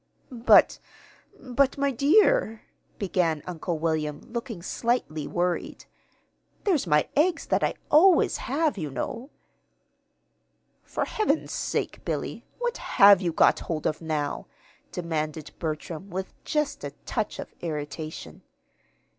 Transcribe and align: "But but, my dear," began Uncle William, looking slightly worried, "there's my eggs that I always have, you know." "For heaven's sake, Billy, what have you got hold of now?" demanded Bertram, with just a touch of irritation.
"But 0.31 0.79
but, 1.39 1.77
my 1.77 1.91
dear," 1.91 2.63
began 2.97 3.43
Uncle 3.45 3.77
William, 3.77 4.19
looking 4.21 4.63
slightly 4.63 5.27
worried, 5.27 5.85
"there's 6.63 6.87
my 6.87 7.07
eggs 7.15 7.45
that 7.45 7.63
I 7.63 7.75
always 7.91 8.37
have, 8.37 8.79
you 8.79 8.89
know." 8.89 9.29
"For 10.81 11.05
heaven's 11.05 11.51
sake, 11.51 12.03
Billy, 12.03 12.43
what 12.57 12.77
have 12.77 13.21
you 13.21 13.31
got 13.31 13.59
hold 13.59 13.85
of 13.85 14.01
now?" 14.01 14.47
demanded 14.91 15.51
Bertram, 15.59 16.09
with 16.09 16.33
just 16.45 16.83
a 16.83 16.95
touch 17.05 17.37
of 17.37 17.53
irritation. 17.61 18.41